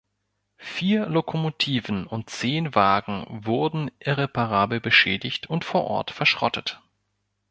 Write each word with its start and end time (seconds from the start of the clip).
Vier 0.57 1.05
Lokomotiven 1.05 2.07
und 2.07 2.31
zehn 2.31 2.73
Wagen 2.73 3.23
wurden 3.29 3.91
irreparabel 3.99 4.79
beschädigt 4.79 5.45
und 5.47 5.63
vor 5.63 5.83
Ort 5.83 6.09
verschrottet. 6.09 6.81